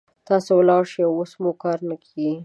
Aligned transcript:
تاسې 0.27 0.51
ولاړ 0.55 0.83
شئ، 0.91 1.03
اوس 1.07 1.31
مو 1.41 1.51
کار 1.63 1.77
نه 1.89 1.95
کيږي. 2.03 2.31